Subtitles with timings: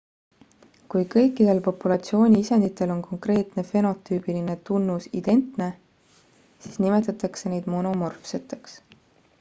[0.93, 5.69] kui kõikidel populatsiooni isenditel on konkreetne fenotüübiline tunnus identne
[6.65, 8.79] siis nimetatakse neid monomorfseteks